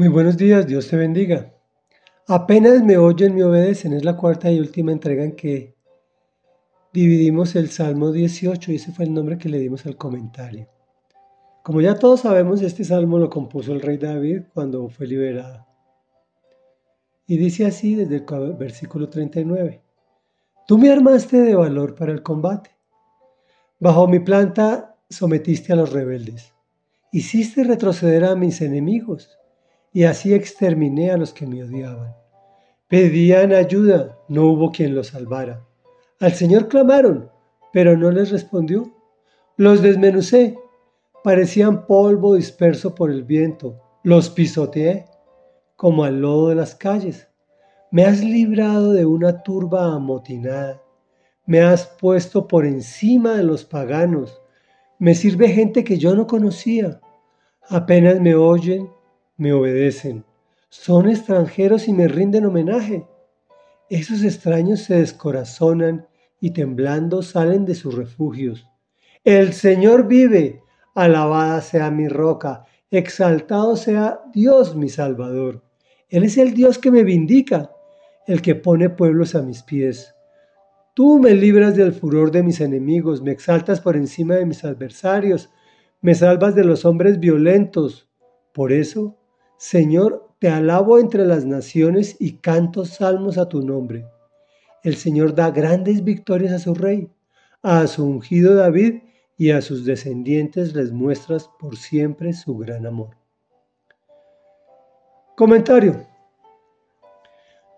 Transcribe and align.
Muy 0.00 0.08
buenos 0.08 0.38
días, 0.38 0.66
Dios 0.66 0.88
te 0.88 0.96
bendiga. 0.96 1.52
Apenas 2.26 2.82
me 2.82 2.96
oyen, 2.96 3.34
me 3.34 3.44
obedecen. 3.44 3.92
Es 3.92 4.02
la 4.02 4.16
cuarta 4.16 4.50
y 4.50 4.58
última 4.58 4.92
entrega 4.92 5.24
en 5.24 5.36
que 5.36 5.76
dividimos 6.90 7.54
el 7.54 7.68
Salmo 7.68 8.10
18 8.10 8.72
y 8.72 8.76
ese 8.76 8.92
fue 8.92 9.04
el 9.04 9.12
nombre 9.12 9.36
que 9.36 9.50
le 9.50 9.58
dimos 9.58 9.84
al 9.84 9.98
comentario. 9.98 10.70
Como 11.62 11.82
ya 11.82 11.98
todos 11.98 12.20
sabemos, 12.20 12.62
este 12.62 12.82
salmo 12.82 13.18
lo 13.18 13.28
compuso 13.28 13.74
el 13.74 13.82
rey 13.82 13.98
David 13.98 14.44
cuando 14.54 14.88
fue 14.88 15.06
liberado. 15.06 15.66
Y 17.26 17.36
dice 17.36 17.66
así 17.66 17.94
desde 17.94 18.24
el 18.26 18.54
versículo 18.54 19.10
39. 19.10 19.82
Tú 20.66 20.78
me 20.78 20.90
armaste 20.90 21.42
de 21.42 21.54
valor 21.54 21.94
para 21.94 22.12
el 22.12 22.22
combate. 22.22 22.70
Bajo 23.78 24.08
mi 24.08 24.20
planta 24.20 24.96
sometiste 25.10 25.74
a 25.74 25.76
los 25.76 25.92
rebeldes. 25.92 26.54
Hiciste 27.12 27.64
retroceder 27.64 28.24
a 28.24 28.34
mis 28.34 28.62
enemigos 28.62 29.36
y 29.92 30.04
así 30.04 30.34
exterminé 30.34 31.10
a 31.10 31.16
los 31.16 31.32
que 31.32 31.46
me 31.46 31.62
odiaban. 31.62 32.14
Pedían 32.88 33.52
ayuda, 33.52 34.18
no 34.28 34.46
hubo 34.46 34.70
quien 34.72 34.94
los 34.94 35.08
salvara. 35.08 35.64
Al 36.18 36.32
Señor 36.32 36.68
clamaron, 36.68 37.30
pero 37.72 37.96
no 37.96 38.10
les 38.10 38.30
respondió. 38.30 38.90
Los 39.56 39.82
desmenucé, 39.82 40.56
parecían 41.22 41.86
polvo 41.86 42.34
disperso 42.34 42.94
por 42.94 43.10
el 43.10 43.24
viento. 43.24 43.80
Los 44.02 44.30
pisoteé 44.30 45.06
como 45.76 46.04
al 46.04 46.20
lodo 46.20 46.48
de 46.48 46.56
las 46.56 46.74
calles. 46.74 47.28
Me 47.90 48.04
has 48.04 48.22
librado 48.22 48.92
de 48.92 49.06
una 49.06 49.42
turba 49.42 49.94
amotinada. 49.94 50.82
Me 51.46 51.62
has 51.62 51.86
puesto 51.86 52.46
por 52.46 52.66
encima 52.66 53.34
de 53.34 53.44
los 53.44 53.64
paganos. 53.64 54.40
Me 54.98 55.14
sirve 55.14 55.48
gente 55.48 55.82
que 55.82 55.98
yo 55.98 56.14
no 56.14 56.26
conocía. 56.26 57.00
Apenas 57.68 58.20
me 58.20 58.34
oyen, 58.34 58.90
me 59.40 59.54
obedecen. 59.54 60.24
Son 60.68 61.08
extranjeros 61.08 61.88
y 61.88 61.94
me 61.94 62.08
rinden 62.08 62.44
homenaje. 62.44 63.06
Esos 63.88 64.22
extraños 64.22 64.80
se 64.80 64.96
descorazonan 64.96 66.06
y 66.40 66.50
temblando 66.50 67.22
salen 67.22 67.64
de 67.64 67.74
sus 67.74 67.94
refugios. 67.94 68.68
El 69.24 69.54
Señor 69.54 70.06
vive, 70.06 70.62
alabada 70.94 71.62
sea 71.62 71.90
mi 71.90 72.06
roca, 72.06 72.66
exaltado 72.90 73.76
sea 73.76 74.20
Dios 74.34 74.76
mi 74.76 74.90
Salvador. 74.90 75.64
Él 76.10 76.24
es 76.24 76.36
el 76.36 76.52
Dios 76.52 76.78
que 76.78 76.90
me 76.90 77.02
vindica, 77.02 77.70
el 78.26 78.42
que 78.42 78.54
pone 78.54 78.90
pueblos 78.90 79.34
a 79.34 79.40
mis 79.40 79.62
pies. 79.62 80.14
Tú 80.92 81.18
me 81.18 81.32
libras 81.32 81.76
del 81.76 81.94
furor 81.94 82.30
de 82.30 82.42
mis 82.42 82.60
enemigos, 82.60 83.22
me 83.22 83.32
exaltas 83.32 83.80
por 83.80 83.96
encima 83.96 84.34
de 84.34 84.44
mis 84.44 84.64
adversarios, 84.64 85.48
me 86.02 86.14
salvas 86.14 86.54
de 86.54 86.64
los 86.64 86.84
hombres 86.84 87.18
violentos. 87.18 88.06
Por 88.52 88.72
eso 88.72 89.19
Señor, 89.60 90.26
te 90.38 90.48
alabo 90.48 90.98
entre 90.98 91.26
las 91.26 91.44
naciones 91.44 92.16
y 92.18 92.38
canto 92.38 92.86
salmos 92.86 93.36
a 93.36 93.50
tu 93.50 93.60
nombre. 93.60 94.06
El 94.82 94.96
Señor 94.96 95.34
da 95.34 95.50
grandes 95.50 96.02
victorias 96.02 96.54
a 96.54 96.58
su 96.58 96.74
rey, 96.74 97.10
a 97.60 97.86
su 97.86 98.06
ungido 98.06 98.54
David 98.54 99.02
y 99.36 99.50
a 99.50 99.60
sus 99.60 99.84
descendientes 99.84 100.74
les 100.74 100.92
muestras 100.92 101.50
por 101.58 101.76
siempre 101.76 102.32
su 102.32 102.56
gran 102.56 102.86
amor. 102.86 103.18
Comentario. 105.36 106.06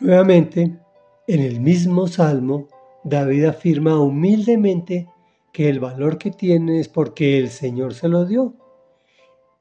Nuevamente, 0.00 0.80
en 1.26 1.40
el 1.40 1.60
mismo 1.60 2.06
salmo, 2.06 2.68
David 3.04 3.44
afirma 3.44 4.00
humildemente 4.00 5.10
que 5.52 5.68
el 5.68 5.78
valor 5.78 6.16
que 6.16 6.30
tiene 6.30 6.80
es 6.80 6.88
porque 6.88 7.38
el 7.38 7.50
Señor 7.50 7.92
se 7.92 8.08
lo 8.08 8.24
dio 8.24 8.54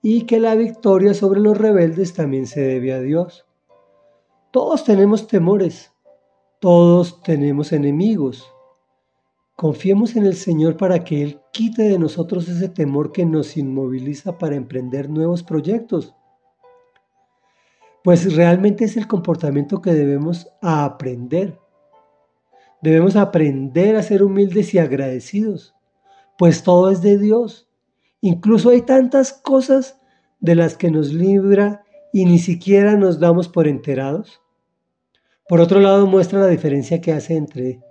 y 0.08 0.28
que 0.28 0.40
la 0.40 0.54
victoria 0.54 1.16
sobre 1.16 1.40
los 1.40 1.58
rebeldes 1.58 2.14
también 2.14 2.46
se 2.46 2.62
debe 2.62 2.94
a 2.94 3.00
Dios. 3.00 3.48
Todos 4.52 4.84
tenemos 4.84 5.26
temores, 5.26 5.94
todos 6.60 7.24
tenemos 7.24 7.72
enemigos. 7.72 8.48
Confiemos 9.56 10.16
en 10.16 10.28
el 10.28 10.36
Señor 10.36 10.78
para 10.78 11.04
que 11.04 11.24
Él 11.24 11.42
quite 11.52 11.82
de 11.82 11.98
nosotros 11.98 12.48
ese 12.48 12.70
temor 12.70 13.12
que 13.12 13.26
nos 13.26 13.58
inmoviliza 13.58 14.38
para 14.38 14.56
emprender 14.56 15.10
nuevos 15.10 15.42
proyectos. 15.42 16.14
Pues 18.04 18.36
realmente 18.36 18.86
es 18.86 18.98
el 18.98 19.08
comportamiento 19.08 19.82
que 19.82 19.92
debemos 19.92 20.48
aprender. 20.62 21.58
Debemos 22.80 23.16
aprender 23.16 23.96
a 23.96 24.04
ser 24.04 24.22
humildes 24.22 24.72
y 24.76 24.78
agradecidos, 24.78 25.74
pues 26.38 26.62
todo 26.62 26.92
es 26.92 27.02
de 27.02 27.18
Dios 27.18 27.66
Incluso 28.22 28.70
hay 28.70 28.82
tantas 28.82 29.34
cosas 29.34 30.00
de 30.40 30.56
las 30.56 30.78
que 30.78 30.92
nos 30.92 31.14
libra 31.14 31.84
y 32.12 32.26
ni 32.26 32.40
siquiera 32.40 32.96
nos 32.96 33.20
damos 33.20 33.48
por 33.48 33.68
enterados. 33.68 34.42
Por 35.48 35.62
otro 35.62 35.80
lado, 35.80 36.08
muestra 36.08 36.40
la 36.40 36.48
diferencia 36.48 37.02
que 37.02 37.14
hace 37.14 37.36
entre 37.36 37.82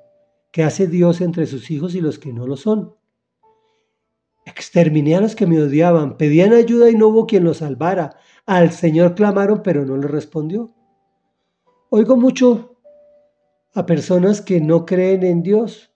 que 0.54 0.62
hace 0.62 0.86
Dios 0.86 1.20
entre 1.20 1.46
sus 1.46 1.68
hijos 1.72 1.96
y 1.96 2.00
los 2.00 2.20
que 2.20 2.32
no 2.32 2.46
lo 2.46 2.56
son. 2.56 2.94
Exterminé 4.46 5.16
a 5.16 5.20
los 5.20 5.34
que 5.34 5.48
me 5.48 5.60
odiaban, 5.60 6.16
pedían 6.16 6.52
ayuda 6.52 6.90
y 6.90 6.94
no 6.94 7.08
hubo 7.08 7.26
quien 7.26 7.42
los 7.42 7.56
salvara. 7.56 8.18
Al 8.46 8.70
Señor 8.70 9.16
clamaron, 9.16 9.62
pero 9.64 9.84
no 9.84 9.96
le 9.96 10.06
respondió. 10.06 10.72
Oigo 11.90 12.16
mucho 12.16 12.76
a 13.74 13.84
personas 13.84 14.40
que 14.42 14.60
no 14.60 14.86
creen 14.86 15.24
en 15.24 15.42
Dios, 15.42 15.90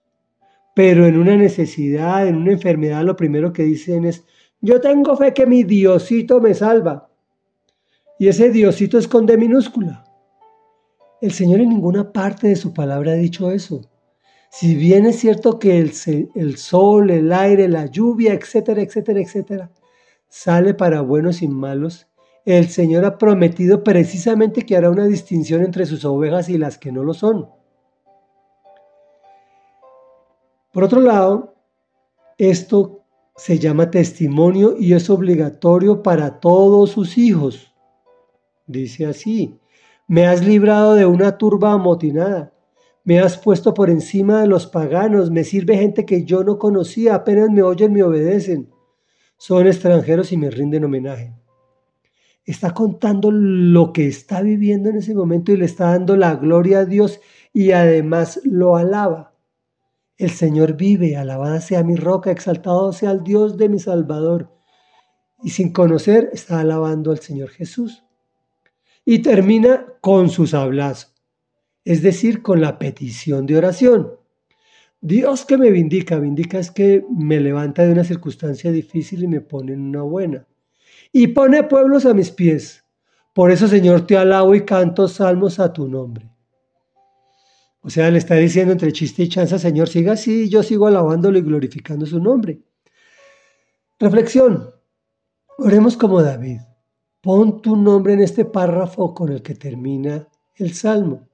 pero 0.78 1.06
en 1.06 1.19
una 1.19 1.34
necesidad, 1.34 2.28
en 2.28 2.37
una 2.37 2.53
enfermedad, 2.53 3.03
lo 3.03 3.16
primero 3.16 3.53
que 3.53 3.65
dicen 3.65 4.05
es, 4.05 4.25
yo 4.61 4.81
tengo 4.81 5.16
fe 5.16 5.34
que 5.34 5.44
mi 5.44 5.65
Diosito 5.65 6.41
me 6.41 6.55
salva. 6.55 7.11
Y 8.16 8.28
ese 8.28 8.50
Diosito 8.50 8.97
es 8.97 9.09
con 9.09 9.27
D 9.27 9.37
minúscula. 9.37 10.05
El 11.21 11.33
Señor 11.33 11.59
en 11.62 11.71
ninguna 11.71 12.12
parte 12.12 12.47
de 12.47 12.55
su 12.55 12.72
palabra 12.72 13.11
ha 13.11 13.17
dicho 13.17 13.50
eso. 13.50 13.91
Si 14.53 14.77
bien 14.77 15.05
es 15.05 15.19
cierto 15.19 15.59
que 15.59 15.81
el, 15.81 15.91
el 16.37 16.56
sol, 16.56 17.11
el 17.11 17.33
aire, 17.33 17.67
la 17.67 17.87
lluvia, 17.87 18.33
etcétera, 18.33 18.81
etcétera, 18.81 19.21
etcétera, 19.21 19.72
sale 20.28 20.75
para 20.75 21.00
buenos 21.00 21.43
y 21.43 21.49
malos, 21.49 22.06
el 22.44 22.69
Señor 22.69 23.05
ha 23.05 23.19
prometido 23.19 23.83
precisamente 23.83 24.65
que 24.65 24.77
hará 24.77 24.91
una 24.91 25.09
distinción 25.09 25.65
entre 25.65 25.87
sus 25.87 26.05
ovejas 26.05 26.49
y 26.49 26.56
las 26.56 26.78
que 26.78 26.93
no 26.93 27.03
lo 27.03 27.15
son. 27.15 27.58
Por 30.78 30.84
otro 30.84 31.00
lado, 31.00 31.56
esto 32.39 33.03
se 33.37 33.59
llama 33.59 33.91
testimonio 33.91 34.77
y 34.78 34.93
es 34.93 35.11
obligatorio 35.11 36.05
para 36.05 36.39
todos 36.39 36.93
sus 36.93 37.19
hijos. 37.19 37.75
Dice 38.65 39.06
así, 39.06 39.59
me 40.06 40.28
has 40.28 40.47
librado 40.47 40.94
de 40.94 41.05
una 41.05 41.37
turba 41.37 41.72
amotinada, 41.72 42.53
me 43.03 43.19
has 43.19 43.37
puesto 43.37 43.75
por 43.75 43.91
encima 43.91 44.41
de 44.41 44.47
los 44.47 44.69
paganos, 44.69 45.33
me 45.33 45.43
sirve 45.43 45.77
gente 45.77 46.06
que 46.06 46.25
yo 46.25 46.44
no 46.44 46.61
conocía, 46.61 47.17
apenas 47.17 47.50
me 47.50 47.65
oyen, 47.65 47.93
me 47.93 48.05
obedecen. 48.05 48.71
Son 49.37 49.67
extranjeros 49.67 50.31
y 50.31 50.37
me 50.37 50.49
rinden 50.49 50.84
homenaje. 50.84 51.34
Está 52.44 52.72
contando 52.72 53.33
lo 53.33 53.93
que 53.93 54.06
está 54.06 54.43
viviendo 54.43 54.91
en 54.91 54.99
ese 54.99 55.12
momento 55.12 55.50
y 55.50 55.56
le 55.56 55.65
está 55.65 55.87
dando 55.87 56.15
la 56.15 56.37
gloria 56.37 56.78
a 56.78 56.84
Dios 56.84 57.19
y 57.53 57.72
además 57.72 58.41
lo 58.44 58.77
alaba. 58.77 59.34
El 60.19 60.31
Señor 60.31 60.77
vive, 60.77 61.17
alabada 61.17 61.61
sea 61.61 61.84
mi 61.84 61.95
roca, 61.95 62.33
exaltado 62.33 62.93
sea 62.93 63.12
el 63.12 63.23
Dios 63.23 63.56
de 63.56 63.69
mi 63.69 63.79
Salvador. 63.79 64.53
Y 65.45 65.51
sin 65.51 65.73
conocer 65.73 66.31
está 66.33 66.59
alabando 66.59 67.12
al 67.12 67.21
Señor 67.21 67.51
Jesús. 67.51 68.05
Y 69.05 69.21
termina 69.21 69.87
con 70.01 70.29
sus 70.29 70.51
sablazos, 70.51 71.15
es 71.84 72.03
decir, 72.03 72.43
con 72.43 72.61
la 72.61 72.81
petición 72.81 73.47
de 73.47 73.59
oración. 73.59 74.11
Dios 75.01 75.45
que 75.45 75.56
me 75.56 75.71
vindica, 75.71 76.19
vindica 76.19 76.59
es 76.59 76.73
que 76.73 77.05
me 77.09 77.39
levanta 77.39 77.87
de 77.87 77.93
una 77.93 78.03
circunstancia 78.03 78.73
difícil 78.73 79.23
y 79.23 79.29
me 79.29 79.41
pone 79.41 79.73
en 79.75 79.83
una 79.83 80.03
buena. 80.03 80.49
Y 81.12 81.29
pone 81.29 81.62
pueblos 81.62 82.05
a 82.06 82.12
mis 82.12 82.33
pies. 82.33 82.85
Por 83.33 83.53
eso, 83.53 83.69
Señor, 83.69 84.05
te 84.05 84.17
alabo 84.17 84.56
y 84.56 84.65
canto 84.65 85.06
salmos 85.06 85.61
a 85.61 85.73
tu 85.73 85.87
nombre. 85.87 86.29
O 87.81 87.91
sea, 87.91 88.11
le 88.11 88.19
está 88.19 88.35
diciendo 88.35 88.73
entre 88.73 88.93
chiste 88.93 89.23
y 89.23 89.29
chanza, 89.29 89.59
Señor, 89.59 89.89
siga 89.89 90.13
así, 90.13 90.49
yo 90.49 90.63
sigo 90.63 90.87
alabándolo 90.87 91.39
y 91.39 91.43
glorificando 91.43 92.07
su 92.07 92.21
nombre. 92.21 92.61
Reflexión. 93.99 94.75
Oremos 95.59 95.97
como 95.97 96.23
David. 96.23 96.61
Pon 97.21 97.63
tu 97.63 97.77
nombre 97.77 98.15
en 98.15 98.21
este 98.21 98.45
párrafo 98.45 99.15
con 99.15 99.31
el 99.33 99.43
que 99.43 99.55
termina 99.55 100.29
el 100.57 100.73
Salmo. 100.73 101.29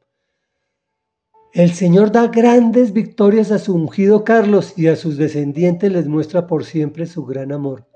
El 1.52 1.72
Señor 1.72 2.10
da 2.10 2.28
grandes 2.28 2.92
victorias 2.92 3.50
a 3.50 3.58
su 3.58 3.74
ungido 3.74 4.24
Carlos 4.24 4.74
y 4.76 4.88
a 4.88 4.96
sus 4.96 5.16
descendientes 5.16 5.92
les 5.92 6.08
muestra 6.08 6.46
por 6.46 6.64
siempre 6.64 7.06
su 7.06 7.24
gran 7.24 7.52
amor. 7.52 7.86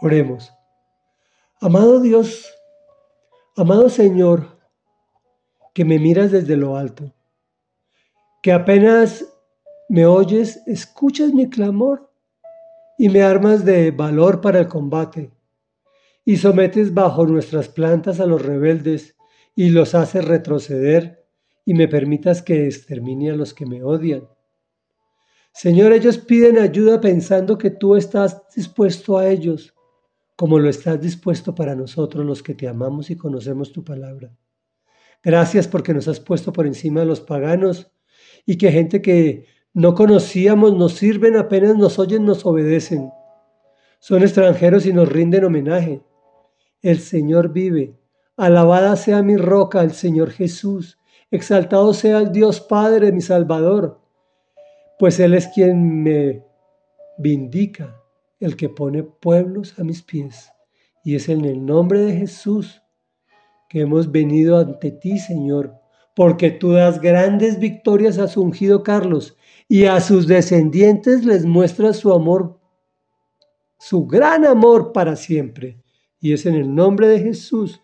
Oremos. 0.00 0.52
Amado 1.60 2.00
Dios, 2.00 2.52
amado 3.56 3.88
Señor, 3.88 4.58
que 5.74 5.84
me 5.84 5.98
miras 5.98 6.30
desde 6.30 6.56
lo 6.56 6.76
alto 6.76 7.14
que 8.42 8.52
apenas 8.52 9.26
me 9.88 10.06
oyes, 10.06 10.62
escuchas 10.66 11.32
mi 11.32 11.48
clamor 11.48 12.10
y 12.98 13.08
me 13.08 13.22
armas 13.22 13.64
de 13.64 13.90
valor 13.90 14.40
para 14.40 14.60
el 14.60 14.68
combate. 14.68 15.32
y 16.24 16.36
sometes 16.36 16.92
bajo 16.92 17.26
nuestras 17.26 17.70
plantas 17.70 18.20
a 18.20 18.26
los 18.26 18.44
rebeldes 18.44 19.16
y 19.54 19.70
los 19.70 19.94
haces 19.94 20.26
retroceder 20.26 21.24
y 21.64 21.72
me 21.72 21.88
permitas 21.88 22.42
que 22.42 22.66
extermine 22.66 23.30
a 23.30 23.34
los 23.34 23.54
que 23.54 23.64
me 23.64 23.82
odian. 23.82 24.28
Señor, 25.52 25.92
ellos 25.92 26.18
piden 26.18 26.58
ayuda 26.58 27.00
pensando 27.00 27.56
que 27.56 27.70
tú 27.70 27.96
estás 27.96 28.42
dispuesto 28.54 29.16
a 29.16 29.26
ellos, 29.26 29.74
como 30.36 30.58
lo 30.58 30.68
estás 30.68 31.00
dispuesto 31.00 31.54
para 31.54 31.74
nosotros 31.74 32.26
los 32.26 32.42
que 32.42 32.54
te 32.54 32.68
amamos 32.68 33.08
y 33.08 33.16
conocemos 33.16 33.72
tu 33.72 33.82
palabra. 33.82 34.30
Gracias 35.22 35.66
porque 35.66 35.94
nos 35.94 36.08
has 36.08 36.20
puesto 36.20 36.52
por 36.52 36.66
encima 36.66 37.00
de 37.00 37.06
los 37.06 37.22
paganos 37.22 37.90
y 38.46 38.56
que 38.58 38.72
gente 38.72 39.02
que 39.02 39.46
no 39.74 39.94
conocíamos 39.94 40.74
nos 40.74 40.94
sirven, 40.94 41.36
apenas 41.36 41.76
nos 41.76 41.98
oyen, 41.98 42.24
nos 42.24 42.44
obedecen. 42.44 43.10
Son 44.00 44.22
extranjeros 44.22 44.86
y 44.86 44.92
nos 44.92 45.08
rinden 45.08 45.44
homenaje. 45.44 46.02
El 46.82 47.00
Señor 47.00 47.52
vive. 47.52 47.96
Alabada 48.36 48.96
sea 48.96 49.22
mi 49.22 49.36
roca, 49.36 49.82
el 49.82 49.92
Señor 49.92 50.30
Jesús. 50.30 50.98
Exaltado 51.30 51.92
sea 51.92 52.18
el 52.18 52.32
Dios 52.32 52.60
Padre, 52.60 53.12
mi 53.12 53.20
Salvador. 53.20 54.00
Pues 54.98 55.20
Él 55.20 55.34
es 55.34 55.48
quien 55.48 56.02
me 56.02 56.44
vindica, 57.18 58.00
el 58.40 58.56
que 58.56 58.68
pone 58.68 59.02
pueblos 59.02 59.78
a 59.78 59.84
mis 59.84 60.02
pies. 60.02 60.50
Y 61.04 61.16
es 61.16 61.28
en 61.28 61.44
el 61.44 61.64
nombre 61.64 62.00
de 62.00 62.14
Jesús 62.14 62.82
que 63.68 63.80
hemos 63.80 64.10
venido 64.10 64.58
ante 64.58 64.90
ti, 64.90 65.18
Señor, 65.18 65.74
porque 66.18 66.50
tú 66.50 66.72
das 66.72 67.00
grandes 67.00 67.60
victorias 67.60 68.18
a 68.18 68.26
su 68.26 68.42
ungido 68.42 68.82
Carlos 68.82 69.36
y 69.68 69.84
a 69.84 70.00
sus 70.00 70.26
descendientes 70.26 71.24
les 71.24 71.46
muestras 71.46 71.98
su 71.98 72.12
amor, 72.12 72.58
su 73.78 74.04
gran 74.04 74.44
amor 74.44 74.92
para 74.92 75.14
siempre. 75.14 75.80
Y 76.18 76.32
es 76.32 76.44
en 76.44 76.56
el 76.56 76.74
nombre 76.74 77.06
de 77.06 77.20
Jesús 77.20 77.80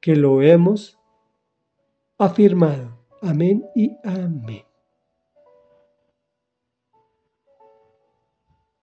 que 0.00 0.16
lo 0.16 0.42
hemos 0.42 0.98
afirmado. 2.18 2.98
Amén 3.22 3.64
y 3.76 3.96
amén. 4.02 4.67